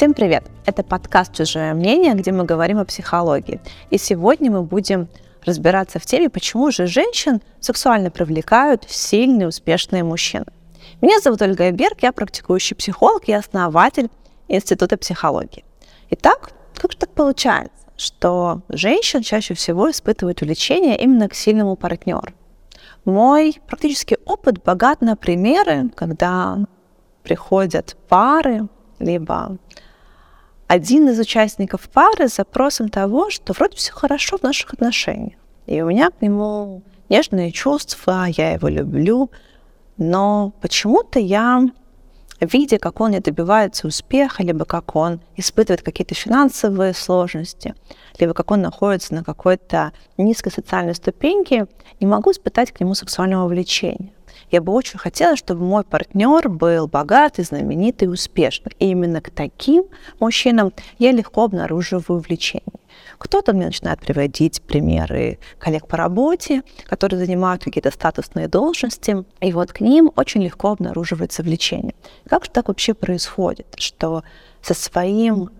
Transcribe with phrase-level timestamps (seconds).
[0.00, 0.44] Всем привет!
[0.64, 3.60] Это подкаст «Чужое мнение», где мы говорим о психологии.
[3.90, 5.08] И сегодня мы будем
[5.44, 10.46] разбираться в теме, почему же женщин сексуально привлекают сильные, успешные мужчины.
[11.02, 14.08] Меня зовут Ольга Берг, я практикующий психолог и основатель
[14.48, 15.66] Института психологии.
[16.08, 22.32] Итак, как же так получается, что женщин чаще всего испытывают влечение именно к сильному партнеру?
[23.04, 26.56] Мой практический опыт богат на примеры, когда
[27.22, 28.66] приходят пары,
[28.98, 29.58] либо
[30.70, 35.36] один из участников пары с запросом того, что вроде все хорошо в наших отношениях.
[35.66, 39.32] И у меня к нему нежные чувства, я его люблю,
[39.96, 41.62] но почему-то я,
[42.40, 47.74] видя, как он не добивается успеха, либо как он испытывает какие-то финансовые сложности,
[48.18, 51.66] либо как он находится на какой-то низкой социальной ступеньке,
[52.00, 54.10] не могу испытать к нему сексуального влечения.
[54.50, 58.72] Я бы очень хотела, чтобы мой партнер был богатый, знаменитый, успешный.
[58.80, 59.84] И именно к таким
[60.18, 62.79] мужчинам я легко обнаруживаю влечение.
[63.18, 69.72] Кто-то мне начинает приводить примеры коллег по работе, которые занимают какие-то статусные должности, и вот
[69.72, 71.94] к ним очень легко обнаруживается влечение.
[72.28, 74.22] Как же так вообще происходит, что
[74.62, 75.50] со своим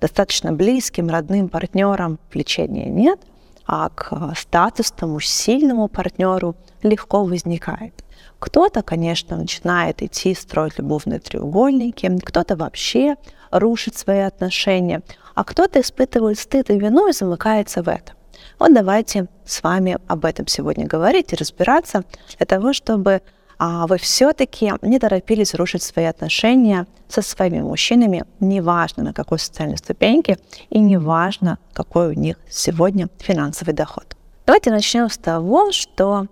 [0.00, 3.20] достаточно близким, родным партнером влечения нет,
[3.66, 7.94] а к статусному, сильному партнеру легко возникает.
[8.40, 13.16] Кто-то, конечно, начинает идти строить любовные треугольники, кто-то вообще
[13.50, 15.02] рушит свои отношения,
[15.34, 18.16] а кто-то испытывает стыд и вину и замыкается в этом.
[18.58, 22.04] Вот давайте с вами об этом сегодня говорить и разбираться
[22.38, 23.20] для того, чтобы
[23.58, 29.76] а, вы все-таки не торопились рушить свои отношения со своими мужчинами, неважно на какой социальной
[29.76, 30.38] ступеньке
[30.70, 34.16] и неважно, какой у них сегодня финансовый доход.
[34.46, 36.26] Давайте начнем с того, что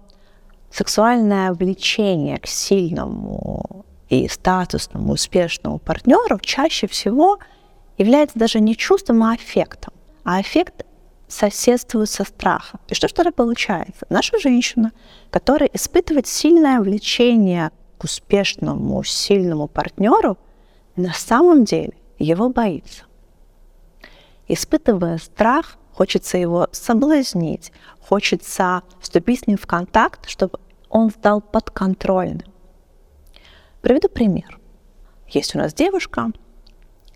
[0.70, 7.38] сексуальное влечение к сильному и статусному, успешному партнеру чаще всего
[7.97, 9.93] является даже не чувством, а аффектом.
[10.25, 10.84] А аффект
[11.26, 12.81] соседствует со страхом.
[12.88, 14.06] И что же тогда получается?
[14.09, 14.93] Наша женщина,
[15.31, 20.38] которая испытывает сильное влечение к успешному, сильному партнеру,
[20.97, 23.04] на самом деле его боится.
[24.48, 32.47] Испытывая страх, хочется его соблазнить, хочется вступить с ним в контакт, чтобы он стал подконтрольным.
[33.81, 34.60] Приведу пример.
[35.26, 36.31] Есть у нас девушка,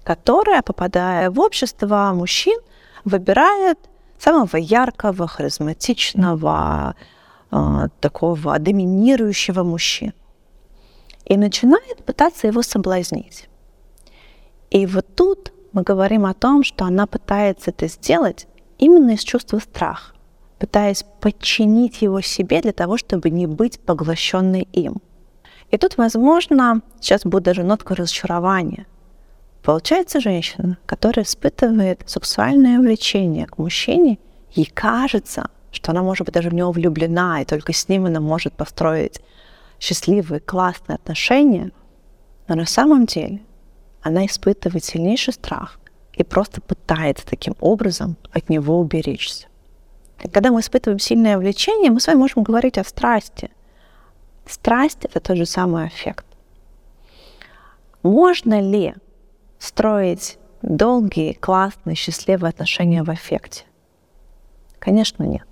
[0.03, 2.59] которая, попадая в общество мужчин,
[3.05, 3.79] выбирает
[4.19, 6.97] самого яркого, харизматичного,
[7.53, 10.15] э, такого доминирующего мужчину.
[11.25, 13.49] И начинает пытаться его соблазнить.
[14.71, 18.49] И вот тут мы говорим о том, что она пытается это сделать
[18.83, 20.13] именно из чувства страха,
[20.59, 25.01] пытаясь подчинить его себе для того, чтобы не быть поглощенной им.
[25.71, 28.87] И тут, возможно, сейчас будет даже нотка разочарования.
[29.63, 34.19] Получается женщина, которая испытывает сексуальное влечение к мужчине,
[34.51, 38.21] ей кажется, что она может быть даже в него влюблена, и только с ним она
[38.21, 39.21] может построить
[39.79, 41.71] счастливые, классные отношения,
[42.49, 43.43] но на самом деле
[44.03, 45.79] она испытывает сильнейший страх
[46.15, 49.49] и просто пытается таким образом от него уберечься.
[50.33, 53.51] Когда мы испытываем сильное влечение, мы с вами можем говорить о страсти.
[54.47, 56.27] Страсть— это тот же самый эффект.
[58.03, 58.95] Можно ли
[59.59, 63.65] строить долгие, классные, счастливые отношения в эффекте?
[64.79, 65.47] Конечно, нет.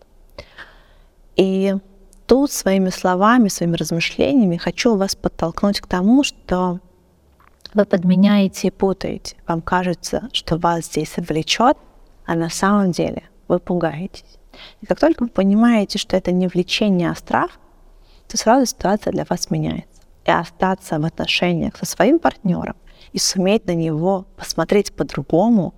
[1.36, 1.74] И
[2.26, 6.80] тут своими словами, своими размышлениями хочу вас подтолкнуть к тому, что
[7.74, 9.36] вы подменяете и путаете.
[9.46, 11.76] Вам кажется, что вас здесь влечет,
[12.26, 14.38] а на самом деле вы пугаетесь.
[14.80, 17.52] И как только вы понимаете, что это не влечение, а страх,
[18.28, 20.02] то сразу ситуация для вас меняется.
[20.24, 22.76] И остаться в отношениях со своим партнером
[23.12, 25.74] и суметь на него посмотреть по-другому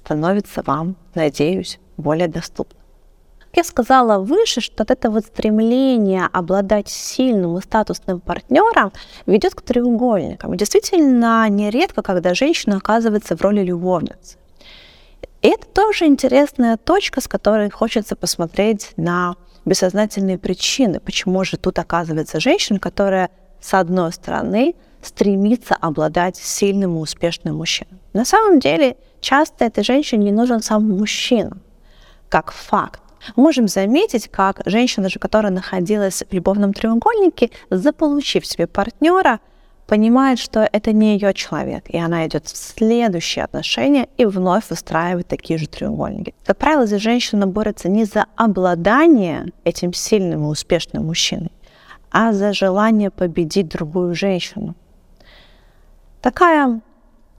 [0.00, 2.78] становится вам, надеюсь, более доступно
[3.56, 8.92] я сказала выше, что вот это вот стремление обладать сильным и статусным партнером
[9.24, 10.54] ведет к треугольникам.
[10.54, 14.36] И действительно, нередко, когда женщина оказывается в роли любовницы.
[15.42, 21.78] И это тоже интересная точка, с которой хочется посмотреть на бессознательные причины, почему же тут
[21.78, 27.98] оказывается женщина, которая, с одной стороны, стремится обладать сильным и успешным мужчиной.
[28.12, 31.58] На самом деле, часто этой женщине не нужен сам мужчина,
[32.28, 33.00] как факт
[33.34, 39.40] можем заметить, как женщина же, которая находилась в любовном треугольнике, заполучив себе партнера,
[39.86, 45.28] понимает, что это не ее человек, и она идет в следующие отношения и вновь выстраивает
[45.28, 46.34] такие же треугольники.
[46.44, 51.52] Как правило, здесь женщина борется не за обладание этим сильным и успешным мужчиной,
[52.10, 54.74] а за желание победить другую женщину.
[56.20, 56.80] Такая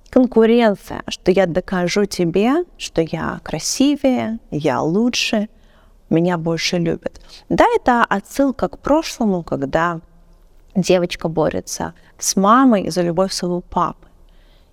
[0.10, 5.50] конкуренция, что я докажу тебе, что я красивее, я лучше,
[6.10, 7.22] меня больше любят.
[7.50, 10.00] Да, это отсылка к прошлому, когда
[10.76, 14.08] девочка борется с мамой за любовь своего папы.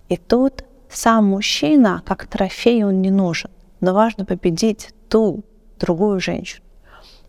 [0.09, 3.51] И тут сам мужчина, как трофей, он не нужен.
[3.81, 5.43] Но важно победить ту,
[5.79, 6.63] другую женщину.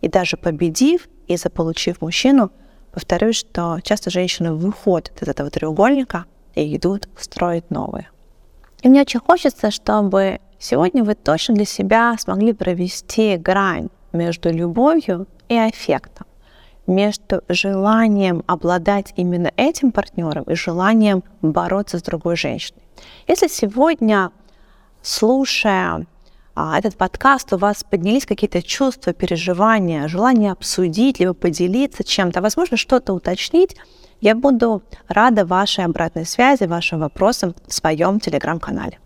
[0.01, 2.51] И даже победив и заполучив мужчину,
[2.91, 6.25] повторюсь, что часто женщины выходят из этого треугольника
[6.55, 8.09] и идут строить новые.
[8.83, 15.27] И мне очень хочется, чтобы сегодня вы точно для себя смогли провести грань между любовью
[15.49, 16.25] и аффектом,
[16.87, 22.81] между желанием обладать именно этим партнером и желанием бороться с другой женщиной.
[23.27, 24.31] Если сегодня,
[25.01, 26.05] слушая
[26.55, 32.77] а, этот подкаст, у вас поднялись какие-то чувства, переживания, желание обсудить, либо поделиться чем-то, возможно,
[32.77, 33.75] что-то уточнить,
[34.21, 38.97] я буду рада вашей обратной связи, вашим вопросам в своем телеграм-канале.